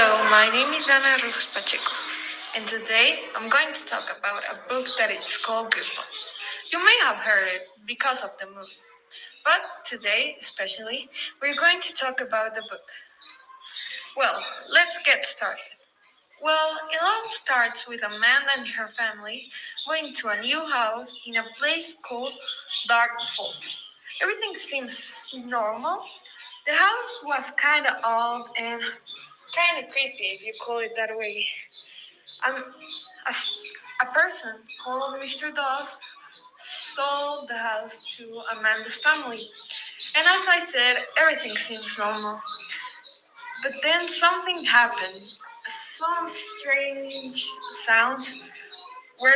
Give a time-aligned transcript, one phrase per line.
[0.00, 1.90] Hello, my name is Dana Rojas Pacheco,
[2.54, 6.30] and today I'm going to talk about a book that is called Goosebumps.
[6.72, 8.78] You may have heard it because of the movie,
[9.44, 11.08] but today, especially,
[11.42, 12.88] we're going to talk about the book.
[14.16, 14.40] Well,
[14.72, 15.74] let's get started.
[16.40, 19.50] Well, it all starts with Amanda and her family
[19.84, 22.34] going to a new house in a place called
[22.86, 23.82] Dark Falls.
[24.22, 26.04] Everything seems normal.
[26.68, 28.82] The house was kind of old and
[29.54, 31.46] kind of creepy, if you call it that way.
[32.46, 33.32] Um, a,
[34.02, 34.52] a person
[34.82, 35.54] called Mr.
[35.54, 36.00] Dawes
[36.58, 39.48] sold the house to Amanda's family.
[40.16, 42.40] And as I said, everything seems normal.
[43.62, 45.28] But then something happened.
[45.66, 48.42] Some strange sounds
[49.20, 49.30] were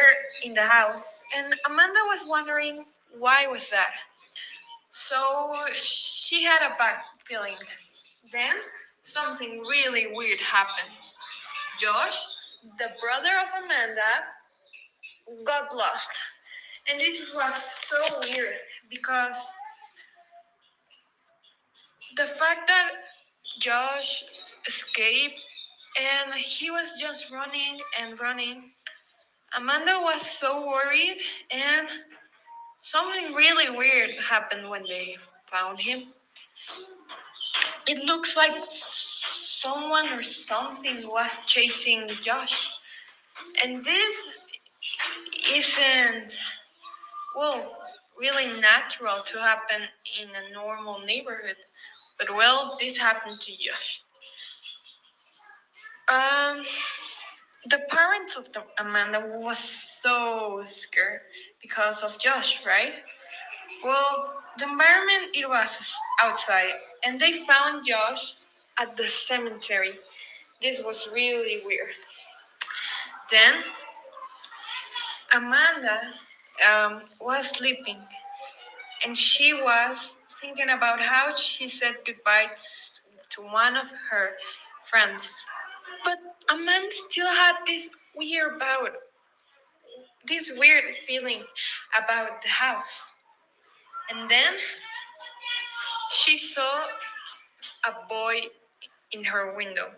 [0.44, 2.84] in the house, and Amanda was wondering
[3.18, 3.92] why was that.
[4.90, 7.56] So she had a bad feeling.
[8.32, 8.54] Then
[9.02, 10.92] something really weird happened.
[11.78, 12.24] Josh,
[12.78, 14.12] the brother of Amanda,
[15.44, 16.10] got lost.
[16.90, 18.56] And it was so weird
[18.90, 19.52] because
[22.16, 22.90] the fact that
[23.60, 24.24] Josh
[24.66, 25.38] escaped
[26.00, 28.70] and he was just running and running.
[29.56, 31.18] Amanda was so worried,
[31.50, 31.86] and
[32.80, 35.16] something really weird happened when they
[35.50, 36.04] found him.
[37.86, 42.74] It looks like someone or something was chasing Josh.
[43.64, 44.38] And this
[45.52, 46.38] isn't,
[47.36, 47.76] well,
[48.18, 49.82] really natural to happen
[50.20, 51.56] in a normal neighborhood.
[52.18, 54.02] But well, this happened to Josh.
[56.08, 56.62] Um,
[57.66, 61.20] the parents of the Amanda was so scared
[61.60, 62.94] because of Josh, right?
[63.84, 68.34] Well, the environment it was outside, and they found Josh
[68.78, 69.92] at the cemetery.
[70.60, 71.96] This was really weird.
[73.30, 73.64] Then
[75.34, 76.00] Amanda
[76.70, 77.98] um, was sleeping,
[79.04, 82.50] and she was thinking about how she said goodbye
[83.30, 84.32] to one of her
[84.84, 85.44] friends.
[86.04, 86.18] But
[86.50, 88.90] Amanda still had this weird about
[90.26, 91.42] this weird feeling
[91.98, 93.12] about the house.
[94.10, 94.54] And then
[96.12, 96.84] she saw
[97.86, 98.42] a boy
[99.12, 99.90] in her window.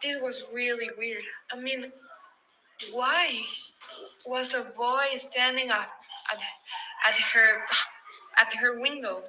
[0.00, 1.22] This was really weird.
[1.52, 1.92] I mean,
[2.92, 3.44] why
[4.24, 5.88] was a boy standing up
[6.32, 6.40] at,
[7.08, 7.62] at her
[8.38, 9.22] at her window?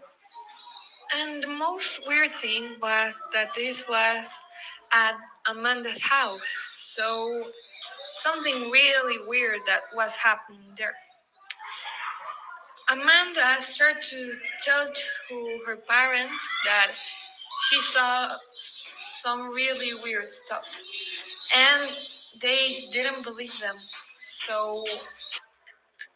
[1.15, 4.29] And the most weird thing was that this was
[4.93, 5.15] at
[5.49, 6.49] Amanda's house.
[6.95, 7.51] So
[8.13, 10.95] something really weird that was happening there.
[12.93, 16.91] Amanda started to tell to her parents that
[17.67, 20.79] she saw some really weird stuff.
[21.55, 21.89] And
[22.39, 23.77] they didn't believe them.
[24.25, 24.85] So,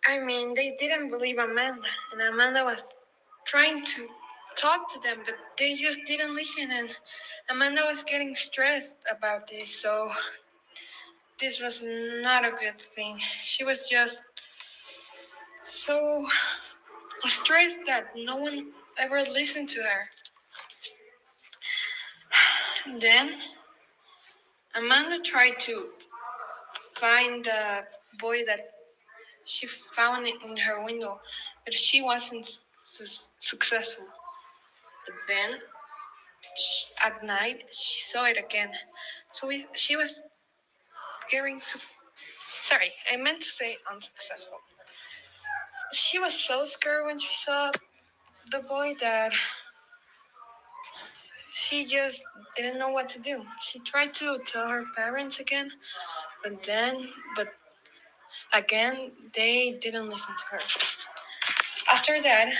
[0.08, 1.82] I mean, they didn't believe Amanda.
[2.12, 2.96] And Amanda was
[3.46, 4.08] trying to
[4.56, 6.70] talk to them, but they just didn't listen.
[6.72, 6.96] And
[7.50, 9.82] Amanda was getting stressed about this.
[9.82, 10.12] So,
[11.40, 13.18] this was not a good thing.
[13.18, 14.22] She was just
[15.67, 16.25] so
[17.25, 20.09] stressed that no one ever listened to her.
[23.00, 23.35] Then
[24.75, 25.89] Amanda tried to
[26.95, 27.83] find the
[28.19, 28.72] boy that
[29.44, 31.19] she found in her window,
[31.66, 32.45] but she wasn't
[32.79, 34.05] su- successful.
[35.28, 35.59] Then
[37.03, 38.72] at night she saw it again.
[39.31, 40.23] So we, she was
[41.29, 41.79] getting to.
[42.61, 44.59] Sorry, I meant to say unsuccessful.
[45.94, 47.72] She was so scared when she saw
[48.52, 49.34] the boy that
[51.53, 52.24] she just
[52.56, 53.46] didn't know what to do.
[53.62, 55.72] She tried to tell her parents again,
[56.44, 57.50] but then, but
[58.53, 60.59] again, they didn't listen to her.
[61.92, 62.53] After that,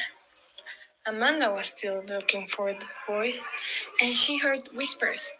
[1.08, 3.34] Amanda was still looking for the boy,
[4.02, 5.34] and she heard whispers.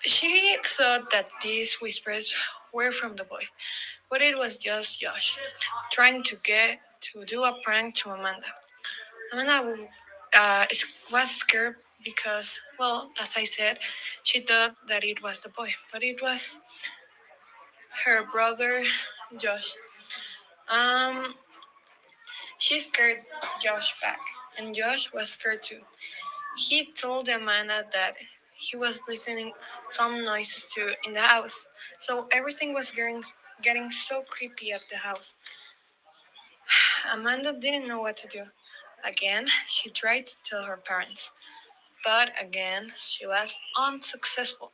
[0.00, 2.36] She thought that these whispers
[2.72, 3.44] were from the boy,
[4.10, 5.38] but it was just Josh
[5.90, 8.46] trying to get to do a prank to Amanda.
[9.32, 9.74] Amanda
[10.36, 10.66] uh,
[11.12, 13.78] was scared because, well, as I said,
[14.22, 16.52] she thought that it was the boy, but it was
[18.04, 18.82] her brother
[19.36, 19.74] Josh.
[20.68, 21.34] Um,
[22.58, 23.22] she scared
[23.60, 24.20] Josh back,
[24.58, 25.80] and Josh was scared too.
[26.56, 28.14] He told Amanda that
[28.54, 29.52] he was listening
[29.90, 31.68] some noises too in the house,
[31.98, 33.22] so everything was getting
[33.62, 35.36] getting so creepy at the house.
[37.12, 38.44] Amanda didn't know what to do.
[39.04, 41.32] Again, she tried to tell her parents,
[42.04, 44.72] but again, she was unsuccessful.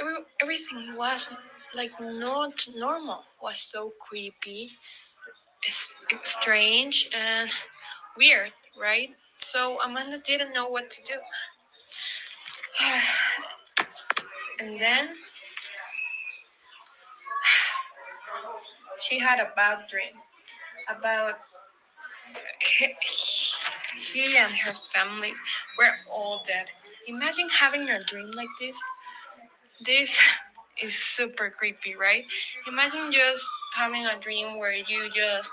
[0.00, 1.30] every, everything was
[1.74, 3.24] like not normal.
[3.42, 4.68] Was so creepy,
[6.22, 7.50] strange, and
[8.16, 9.10] weird, right?
[9.38, 11.14] So Amanda didn't know what to do.
[14.60, 15.10] and then
[18.98, 20.14] she had a bad dream
[20.88, 21.38] about
[23.96, 25.32] she and her family
[25.78, 26.66] were all dead.
[27.08, 28.78] Imagine having a dream like this.
[29.84, 30.22] This
[30.82, 32.24] is super creepy, right?
[32.66, 35.50] Imagine just having a dream where you just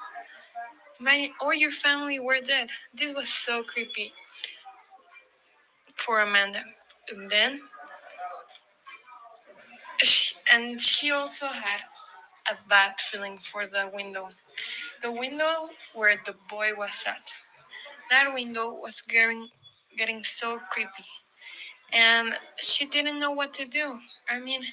[0.99, 2.69] imagine all your family were dead.
[2.93, 4.13] This was so creepy
[5.95, 6.63] for Amanda.
[7.11, 7.61] And then
[10.03, 11.81] she, and she also had
[12.51, 14.29] a bad feeling for the window.
[15.01, 17.31] The window where the boy was at.
[18.09, 19.49] That window was getting
[19.97, 21.05] getting so creepy.
[21.93, 23.99] And she didn't know what to do.
[24.29, 24.63] I mean,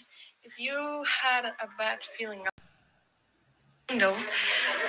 [0.44, 2.44] if you had a bad feeling
[3.90, 4.16] window,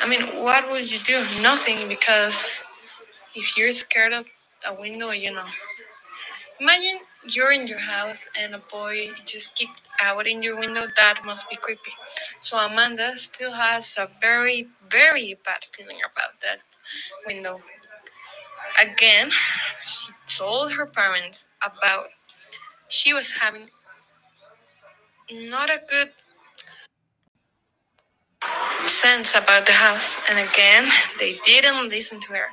[0.01, 1.19] I mean, what would you do?
[1.41, 2.63] Nothing because
[3.35, 4.27] if you're scared of
[4.67, 5.45] a window, you know.
[6.59, 6.99] Imagine
[7.29, 10.87] you're in your house and a boy just kicked out in your window.
[10.97, 11.91] That must be creepy.
[12.41, 16.59] So Amanda still has a very, very bad feeling about that
[17.27, 17.59] window.
[18.81, 19.31] Again,
[19.85, 22.07] she told her parents about
[22.89, 23.69] she was having
[25.31, 26.11] not a good
[28.87, 30.87] sense about the house, and again,
[31.19, 32.47] they didn't listen to her.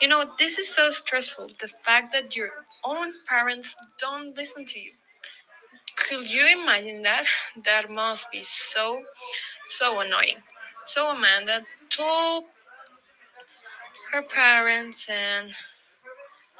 [0.00, 2.50] You know, this is so stressful the fact that your
[2.84, 4.92] own parents don't listen to you.
[5.96, 7.24] Could you imagine that?
[7.64, 9.00] That must be so,
[9.66, 10.42] so annoying.
[10.84, 12.44] So Amanda told
[14.12, 15.52] her parents, and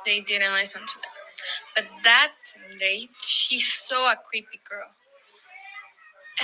[0.04, 1.12] they didn't listen to them.
[1.74, 2.32] But that
[2.78, 4.90] day, she saw a creepy girl.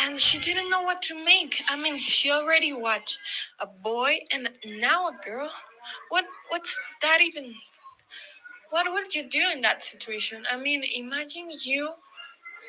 [0.01, 1.63] And she didn't know what to make.
[1.71, 3.19] I mean, she already watched
[3.61, 5.51] a boy and now a girl.
[6.09, 7.55] What what's that even?
[8.75, 10.43] What would you do in that situation?
[10.51, 11.93] I mean, imagine you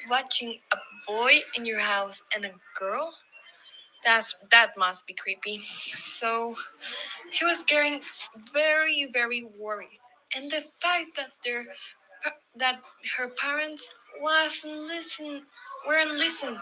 [0.07, 3.11] watching a boy in your house and a girl.
[4.03, 5.57] That's that must be creepy.
[5.61, 6.53] So
[7.31, 8.01] she was getting
[8.53, 9.99] very very worried,
[10.35, 11.65] and the fact that their
[12.55, 12.81] that
[13.17, 15.47] her parents wasn't listen
[15.87, 16.55] weren't listen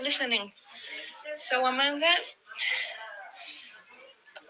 [0.00, 0.50] listening.
[1.36, 2.14] So Amanda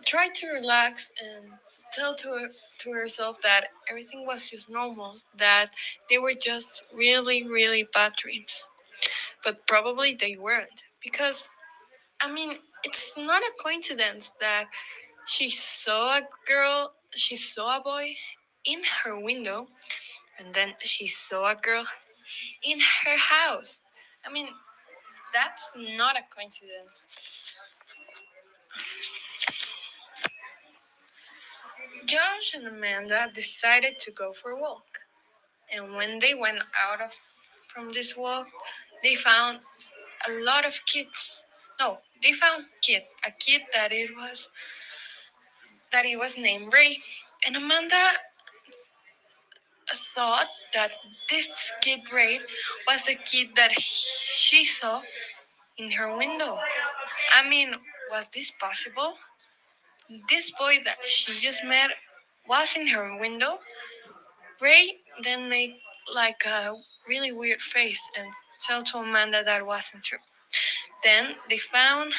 [0.04, 1.54] tried to relax and
[1.92, 2.48] tell to her,
[2.78, 5.70] to herself that everything was just normal, that
[6.10, 8.68] they were just really, really bad dreams.
[9.44, 10.84] But probably they weren't.
[11.02, 11.48] Because,
[12.20, 12.54] I mean,
[12.84, 14.66] it's not a coincidence that
[15.26, 18.14] she saw a girl, she saw a boy
[18.64, 19.68] in her window,
[20.38, 21.84] and then she saw a girl
[22.62, 23.80] in her house.
[24.24, 24.48] I mean,
[25.32, 27.08] that's not a coincidence.
[32.06, 35.00] Josh and Amanda decided to go for a walk.
[35.72, 37.12] And when they went out of
[37.68, 38.48] from this walk,
[39.02, 39.60] they found
[40.28, 41.44] a lot of kids.
[41.80, 44.48] No, they found kid, a kid that it was
[45.92, 46.98] that it was named Ray.
[47.46, 48.12] And Amanda
[50.14, 50.92] thought that
[51.30, 52.40] this kid Ray
[52.86, 55.02] was the kid that he- she saw
[55.76, 56.58] in her window.
[57.32, 57.74] I mean,
[58.10, 59.18] was this possible?
[60.28, 61.90] This boy that she just met
[62.48, 63.58] was in her window.
[64.60, 65.74] Ray then made
[66.12, 66.74] like a
[67.08, 70.18] really weird face and tell to Amanda that wasn't true.
[71.04, 72.12] Then they found,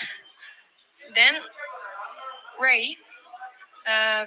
[1.15, 1.35] then
[2.62, 2.97] Ray
[3.88, 4.25] uh,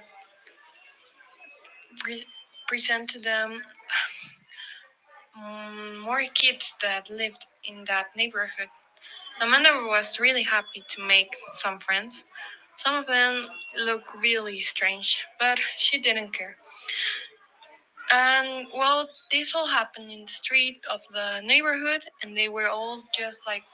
[1.99, 2.26] pre-
[2.68, 3.62] presented them
[5.37, 8.68] um, more kids that lived in that neighborhood.
[9.40, 12.25] Amanda was really happy to make some friends.
[12.76, 13.47] Some of them
[13.78, 16.56] look really strange, but she didn't care.
[18.12, 23.02] And well, this all happened in the street of the neighborhood, and they were all
[23.16, 23.64] just like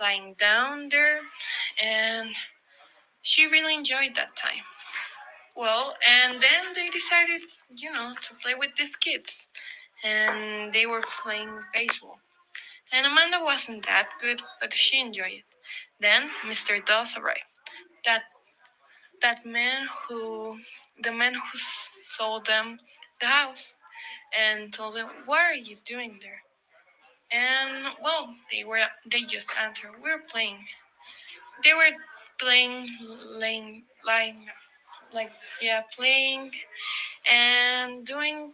[0.00, 1.20] lying down there,
[1.82, 2.30] and
[3.22, 4.64] she really enjoyed that time.
[5.54, 7.42] Well, and then they decided,
[7.76, 9.48] you know, to play with these kids,
[10.02, 12.18] and they were playing baseball.
[12.92, 15.44] And Amanda wasn't that good, but she enjoyed it.
[16.00, 16.84] Then Mr.
[16.84, 17.51] Dawes arrived.
[18.04, 18.24] That
[19.20, 20.58] that man who
[21.02, 22.80] the man who sold them
[23.20, 23.74] the house
[24.38, 26.42] and told them, What are you doing there?
[27.30, 30.58] And well, they were they just answered, We're playing.
[31.64, 31.96] They were
[32.38, 32.88] playing
[33.30, 34.46] laying lying
[35.14, 36.50] like yeah, playing
[37.30, 38.52] and doing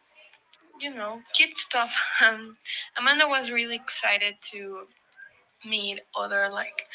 [0.81, 1.95] you know, kid stuff.
[2.27, 2.57] Um,
[2.97, 4.87] Amanda was really excited to
[5.65, 6.89] meet other like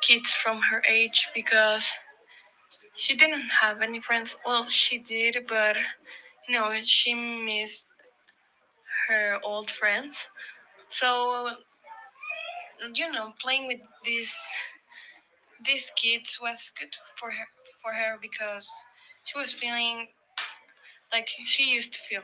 [0.00, 1.92] kids from her age because
[2.94, 4.36] she didn't have any friends.
[4.44, 5.76] Well, she did, but
[6.48, 7.86] you know, she missed
[9.08, 10.28] her old friends.
[10.88, 11.50] So,
[12.94, 14.36] you know, playing with these
[15.64, 17.46] these kids was good for her
[17.82, 18.70] for her because
[19.24, 20.08] she was feeling
[21.12, 22.22] like she used to feel.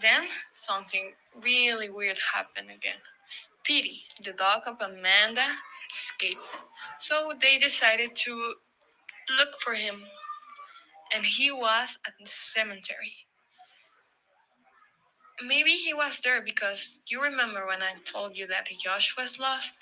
[0.00, 3.00] Then something really weird happened again.
[3.62, 5.46] Petey, the dog of Amanda,
[5.90, 6.62] escaped.
[6.98, 8.54] So they decided to
[9.38, 10.02] look for him.
[11.14, 13.12] And he was at the cemetery.
[15.44, 19.74] Maybe he was there because you remember when I told you that Josh was lost?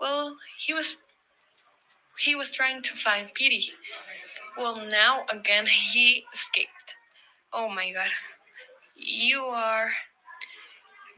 [0.00, 0.96] Well, he was
[2.18, 3.72] he was trying to find Petey.
[4.56, 6.94] Well, now again he escaped.
[7.52, 8.08] Oh my god.
[8.96, 9.90] You are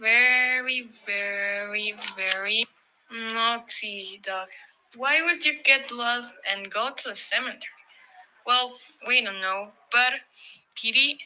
[0.00, 2.64] very, very, very
[3.12, 4.48] naughty, dog.
[4.96, 7.72] Why would you get lost and go to the cemetery?
[8.46, 10.20] Well, we don't know, but
[10.74, 11.18] Petey,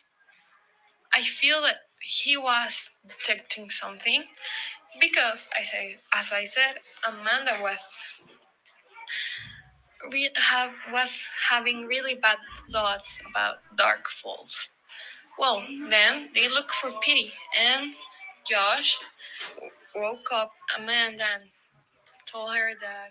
[1.15, 4.25] I feel that he was detecting something
[5.01, 7.95] because I say, as I said, Amanda was
[10.11, 12.39] we have was having really bad
[12.73, 14.71] thoughts about Dark Falls.
[15.39, 17.95] Well, then they look for Petey, and
[18.49, 18.99] Josh
[19.95, 21.45] woke up Amanda and
[22.31, 23.11] told her that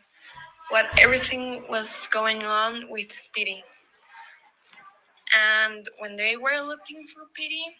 [0.69, 3.63] what everything was going on with Petey.
[5.65, 7.77] And when they were looking for Petey,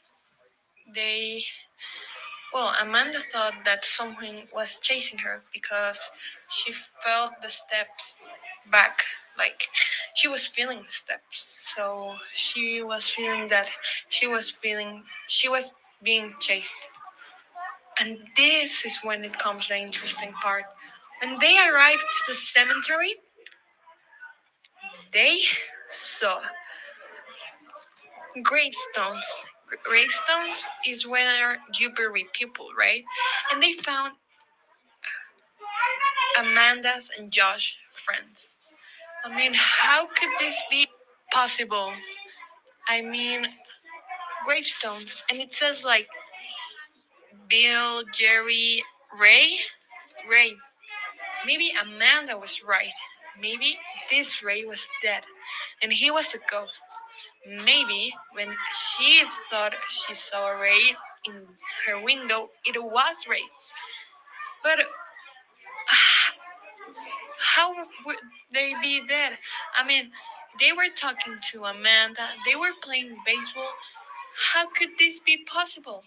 [0.94, 1.42] they
[2.54, 6.12] well, Amanda thought that someone was chasing her because
[6.50, 8.20] she felt the steps
[8.72, 9.04] back.
[9.38, 9.68] Like
[10.16, 11.48] she was feeling the steps.
[11.76, 13.72] So she was feeling that
[14.10, 16.90] she was feeling she was being chased.
[18.00, 20.66] And this is when it comes the interesting part.
[21.22, 23.16] When they arrived to the cemetery,
[25.12, 25.42] they
[25.88, 26.40] saw
[28.44, 29.26] gravestones.
[29.84, 33.04] Gravestones is where you bury people, right?
[33.52, 34.14] And they found
[36.40, 38.56] Amanda's and Josh friends.
[39.26, 40.88] I mean, how could this be
[41.32, 41.92] possible?
[42.88, 43.46] I mean,
[44.46, 46.08] gravestones, and it says like
[47.50, 48.82] Bill, Jerry,
[49.20, 49.58] Ray,
[50.30, 50.56] Ray.
[51.46, 52.94] Maybe Amanda was right.
[53.40, 53.78] Maybe
[54.10, 55.24] this Ray was dead,
[55.82, 56.84] and he was a ghost.
[57.66, 61.48] Maybe when she thought she saw Ray in
[61.88, 63.44] her window, it was Ray.
[64.64, 64.80] But
[67.40, 67.74] how
[68.06, 68.18] would
[68.52, 69.38] they be dead?
[69.76, 70.12] I mean,
[70.60, 73.72] they were talking to Amanda, they were playing baseball.
[74.54, 76.04] How could this be possible?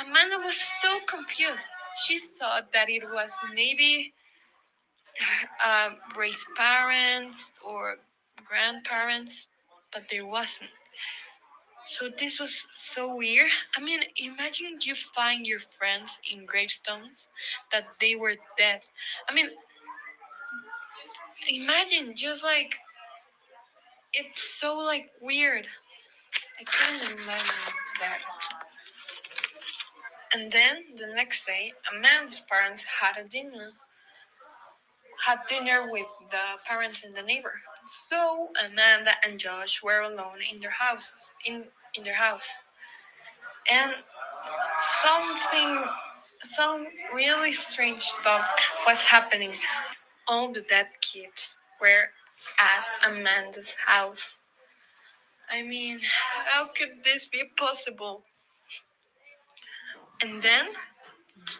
[0.00, 1.66] Amanda was so confused.
[2.06, 4.14] She thought that it was maybe
[5.64, 7.96] uh, Ray's parents or
[8.44, 9.46] grandparents,
[9.92, 10.70] but there wasn't.
[11.86, 13.50] So this was so weird.
[13.76, 17.28] I mean, imagine you find your friends in gravestones
[17.72, 18.82] that they were dead.
[19.28, 19.50] I mean,
[21.48, 22.76] imagine just like
[24.12, 25.66] it's so like weird.
[26.60, 28.22] I can't imagine that.
[30.34, 33.72] And then the next day, Amanda's parents had a dinner.
[35.26, 37.60] Had dinner with the parents in the neighborhood.
[37.86, 42.50] So Amanda and Josh were alone in their houses, in in their house,
[43.70, 43.94] and
[44.80, 45.84] something,
[46.42, 48.48] some really strange stuff
[48.86, 49.52] was happening.
[50.28, 52.10] All the dead kids were
[52.60, 54.38] at Amanda's house.
[55.50, 56.00] I mean,
[56.46, 58.24] how could this be possible?
[60.22, 60.68] And then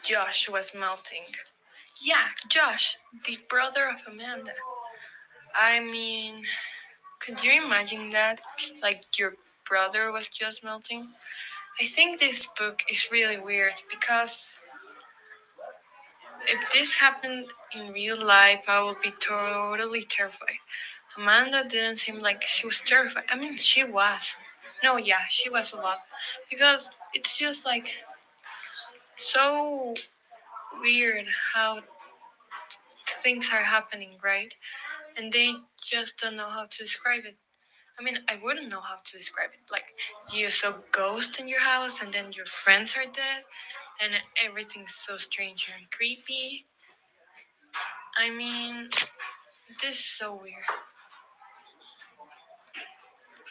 [0.03, 1.25] Josh was melting.
[2.01, 4.53] Yeah, Josh, the brother of Amanda.
[5.55, 6.45] I mean,
[7.21, 8.41] could you imagine that?
[8.83, 9.35] Like your
[9.69, 11.07] brother was just melting?
[11.81, 14.59] I think this book is really weird because
[16.47, 20.59] if this happened in real life, I would be totally terrified.
[21.17, 23.25] Amanda didn't seem like she was terrified.
[23.31, 24.35] I mean, she was.
[24.83, 25.99] No, yeah, she was a lot.
[26.51, 27.99] Because it's just like
[29.19, 29.95] so
[30.81, 31.81] weird how
[33.07, 34.55] things are happening, right?
[35.17, 37.37] And they just don't know how to describe it.
[37.99, 39.71] I mean, I wouldn't know how to describe it.
[39.73, 39.87] Like,
[40.33, 43.43] you saw ghosts in your house, and then your friends are dead,
[44.01, 44.13] and
[44.45, 46.67] everything's so strange and creepy.
[48.17, 48.89] I mean,
[49.83, 50.63] this is so weird.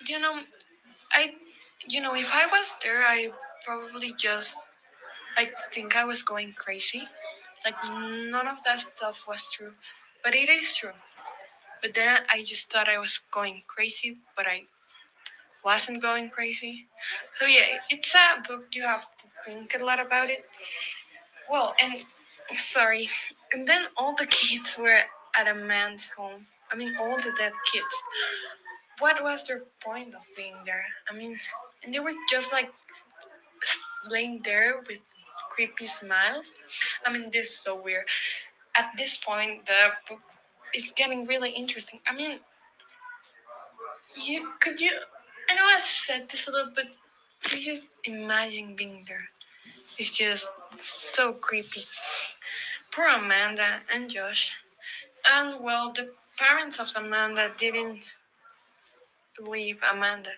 [0.07, 0.39] You know,
[1.11, 1.35] I,
[1.89, 3.31] you know, if I was there, I
[3.65, 4.55] probably just
[5.37, 7.03] like think I was going crazy.
[7.63, 7.75] Like
[8.31, 9.73] none of that stuff was true,
[10.23, 10.97] but it is true.
[11.81, 14.63] But then I just thought I was going crazy, but I
[15.63, 16.87] wasn't going crazy.
[17.39, 20.45] So yeah, it's a book you have to think a lot about it.
[21.49, 21.93] Well, and
[22.57, 23.09] sorry,
[23.53, 25.01] and then all the kids were
[25.37, 26.47] at Amanda's home.
[26.71, 27.95] I mean, all the dead kids.
[28.99, 30.83] What was their point of being there?
[31.09, 31.37] I mean,
[31.83, 32.71] and they were just like
[34.09, 34.99] laying there with
[35.57, 36.53] creepy smiles.
[37.03, 38.05] I mean, this is so weird.
[38.77, 40.21] At this point, the book
[40.75, 41.99] is getting really interesting.
[42.07, 42.39] I mean,
[44.15, 44.91] you could you?
[45.49, 46.85] I know I said this a little, but
[47.51, 49.25] you just imagine being there.
[49.97, 51.81] It's just so creepy.
[52.91, 54.55] Poor Amanda and Josh.
[55.33, 58.13] And well, the parents of Amanda didn't
[59.35, 60.31] believe Amanda.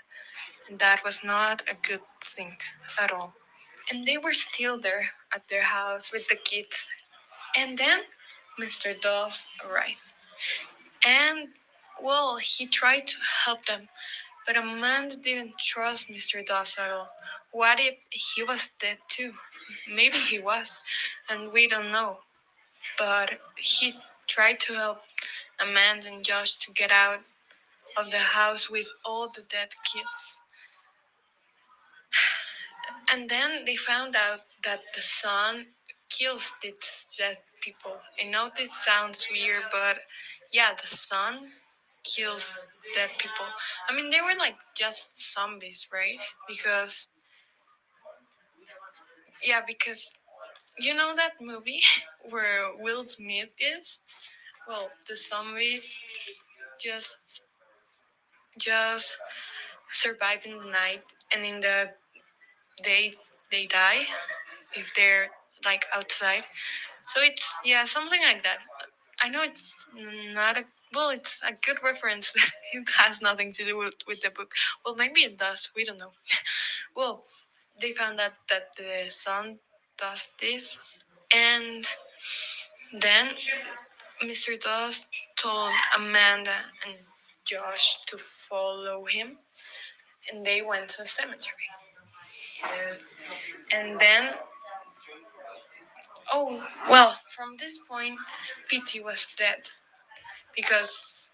[0.69, 2.55] And that was not a good thing
[3.01, 3.33] at all.
[3.91, 6.87] And they were still there at their house with the kids.
[7.57, 7.99] And then
[8.59, 8.99] Mr.
[8.99, 10.01] Dawes arrived.
[11.07, 11.49] And
[12.01, 13.89] well, he tried to help them,
[14.45, 16.45] but Amanda didn't trust Mr.
[16.45, 17.09] Dawes at all.
[17.51, 19.33] What if he was dead too?
[19.87, 20.81] Maybe he was,
[21.29, 22.19] and we don't know.
[22.97, 23.93] But he
[24.27, 25.01] tried to help
[25.59, 27.21] Amanda and Josh to get out
[27.97, 30.41] of the house with all the dead kids.
[33.13, 35.65] And then they found out that the sun
[36.09, 36.73] kills the
[37.17, 37.97] dead people.
[38.21, 39.99] I know this sounds weird, but
[40.51, 41.51] yeah, the sun
[42.03, 42.53] kills
[42.93, 43.45] dead people.
[43.87, 46.17] I mean, they were like just zombies, right?
[46.47, 47.07] Because,
[49.43, 50.11] yeah, because
[50.77, 51.81] you know that movie
[52.29, 53.99] where Will Smith is?
[54.67, 56.03] Well, the zombies
[56.83, 57.41] just
[58.59, 59.17] just
[59.91, 61.91] survive in the night and in the
[62.83, 63.13] day
[63.51, 64.05] they die
[64.75, 65.27] if they're
[65.65, 66.43] like outside.
[67.07, 68.59] So it's yeah, something like that.
[69.21, 69.75] I know it's
[70.33, 74.21] not a well, it's a good reference, but it has nothing to do with, with
[74.21, 74.53] the book.
[74.83, 75.69] Well, maybe it does.
[75.75, 76.11] We don't know.
[76.95, 77.25] well,
[77.79, 79.59] they found out that the sun
[79.97, 80.79] does this,
[81.35, 81.85] and
[82.93, 83.29] then
[84.23, 84.59] Mr.
[84.59, 86.95] Dawes told Amanda and
[87.45, 89.37] Josh to follow him,
[90.31, 91.69] and they went to a cemetery.
[93.73, 94.29] And then,
[96.33, 98.17] oh, well, from this point,
[98.67, 99.69] Petey was dead
[100.55, 101.29] because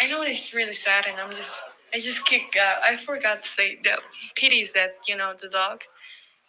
[0.00, 1.58] I know it's really sad, and I'm just,
[1.92, 2.56] I just kick.
[2.60, 4.00] Uh, I forgot to say that
[4.34, 4.92] Petey is dead.
[5.08, 5.82] You know, the dog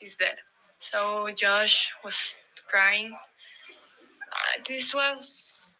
[0.02, 0.40] is dead.
[0.80, 2.36] So Josh was
[2.68, 3.14] crying.
[4.32, 5.80] Uh, this was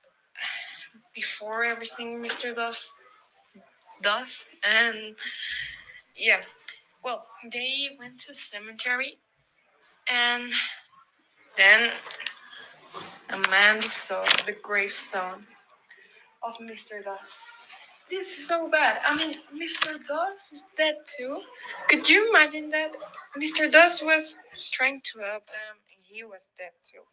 [1.14, 2.54] before everything Mr.
[2.56, 2.94] Dawes
[4.02, 5.16] does, and
[6.16, 6.42] yeah.
[7.08, 9.20] Well, they went to cemetery,
[10.12, 10.52] and
[11.56, 11.92] then
[13.30, 15.48] a man saw the gravestone
[16.44, 17.02] of Mr.
[17.02, 17.40] Dawes.
[18.10, 19.00] This is so bad.
[19.06, 20.06] I mean, Mr.
[20.06, 21.40] Dawes is dead too.
[21.88, 22.92] Could you imagine that?
[23.38, 23.72] Mr.
[23.72, 24.38] Dawes was
[24.74, 27.04] trying to help them, and he was dead too.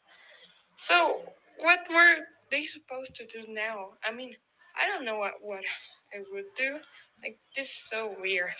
[0.75, 1.21] So,
[1.61, 2.17] what were
[2.51, 3.91] they supposed to do now?
[4.05, 4.35] I mean,
[4.77, 5.63] I don't know what, what
[6.13, 6.81] I would do.
[7.23, 8.51] Like, this is so weird.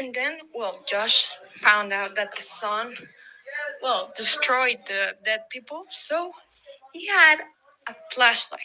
[0.00, 2.94] And then, well, Josh found out that the sun,
[3.82, 5.84] well, destroyed the dead people.
[5.88, 6.32] So
[6.92, 7.38] he had
[7.88, 8.60] a flashlight.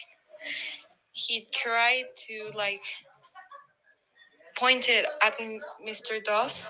[1.12, 2.82] He tried to like
[4.56, 5.38] point it at
[5.86, 6.22] Mr.
[6.22, 6.66] Dawes,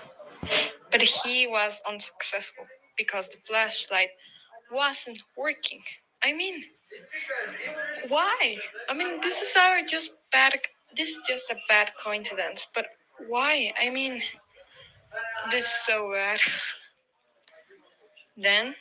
[0.91, 2.65] but he was unsuccessful
[2.97, 4.09] because the flashlight
[4.71, 5.81] wasn't working.
[6.23, 6.63] I mean,
[8.07, 8.57] why?
[8.89, 10.53] I mean, this is our just bad.
[10.95, 12.87] This is just a bad coincidence, but
[13.27, 13.71] why?
[13.81, 14.21] I mean,
[15.51, 16.39] this is so bad.
[18.37, 18.75] Then,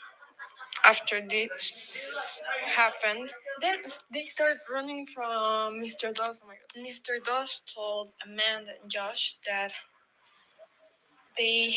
[0.84, 3.76] after this happened, then
[4.12, 6.14] they start running from Mr.
[6.14, 6.40] Dawes.
[6.44, 6.86] Oh my God.
[6.86, 7.22] Mr.
[7.24, 9.72] Dawes told Amanda and Josh that
[11.36, 11.76] they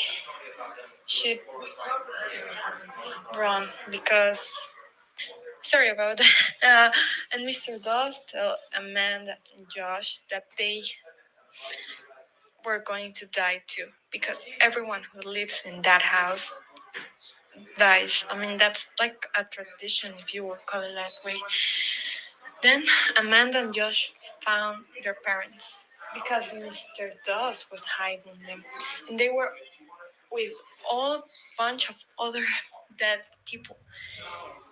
[1.06, 1.39] should
[3.38, 4.74] run because
[5.62, 6.28] sorry about that.
[6.63, 6.91] Uh,
[7.34, 7.84] and Mr.
[7.84, 10.84] Dawes told Amanda and Josh that they
[12.65, 16.62] were going to die too because everyone who lives in that house
[17.78, 18.26] dies.
[18.30, 21.36] I mean, that's like a tradition, if you would call it that way.
[22.62, 22.84] Then
[23.17, 27.12] Amanda and Josh found their parents because Mr.
[27.26, 28.63] Dawes was hiding them,
[29.10, 29.54] and they were
[30.32, 30.52] with
[30.89, 31.24] all
[31.58, 32.45] bunch of other
[32.97, 33.78] dead people.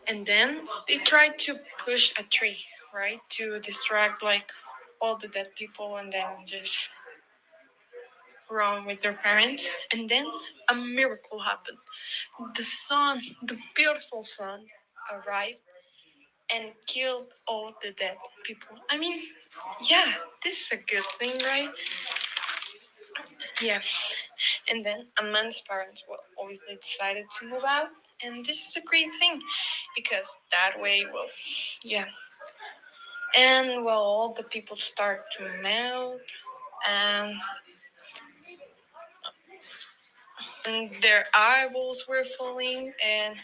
[0.07, 2.57] And then they tried to push a tree,
[2.93, 4.51] right, to distract like
[5.01, 6.89] all the dead people, and then just
[8.49, 10.25] wrong with their parents, and then
[10.69, 11.77] a miracle happened.
[12.55, 14.65] The sun, the beautiful sun,
[15.11, 15.61] arrived
[16.53, 18.77] and killed all the dead people.
[18.89, 19.21] I mean,
[19.89, 21.69] yeah, this is a good thing, right?
[23.61, 23.81] Yeah.
[24.69, 27.89] And then Amanda's parents will obviously decided to move out,
[28.23, 29.41] and this is a great thing
[29.95, 31.27] because that way, well,
[31.83, 32.05] yeah.
[33.37, 36.21] And well, all the people start to melt,
[36.89, 37.39] and, and
[40.65, 43.35] their eyeballs were falling, and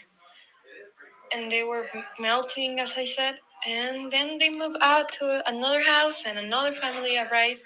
[1.34, 1.86] and they were
[2.18, 3.38] melting, as I said.
[3.66, 7.62] And then they moved out to another house, and another family arrived,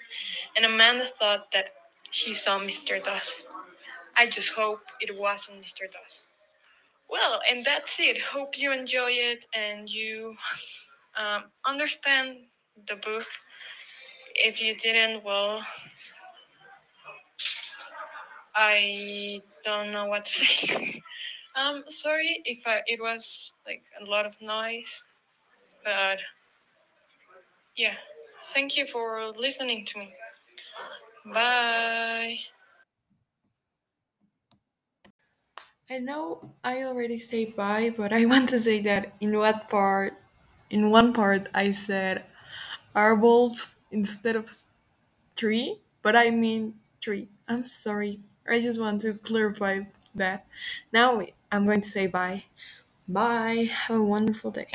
[0.55, 1.69] and Amanda thought that
[2.11, 3.03] she saw Mr.
[3.03, 3.43] Dawes.
[4.17, 5.91] I just hope it wasn't Mr.
[5.91, 6.27] Dawes.
[7.09, 8.21] Well, and that's it.
[8.21, 10.35] Hope you enjoy it and you
[11.17, 12.37] um, understand
[12.87, 13.27] the book.
[14.35, 15.61] If you didn't, well,
[18.55, 21.01] I don't know what to say.
[21.55, 25.03] um, sorry if I, it was like a lot of noise,
[25.83, 26.19] but
[27.75, 27.95] yeah.
[28.43, 30.13] Thank you for listening to me.
[31.25, 32.39] Bye.
[35.89, 40.13] I know I already say bye, but I want to say that in what part,
[40.69, 42.25] in one part, I said
[42.95, 44.57] arbals instead of
[45.35, 47.29] tree, but I mean tree.
[47.47, 48.19] I'm sorry.
[48.51, 49.81] I just want to clarify
[50.15, 50.45] that.
[50.93, 52.45] Now I'm going to say bye.
[53.07, 53.69] Bye.
[53.71, 54.67] Have a wonderful day.